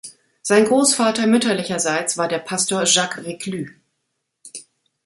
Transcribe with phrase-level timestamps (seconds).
[0.41, 3.69] Sein Großvater mütterlicherseits war der Pastor Jacques Reclus.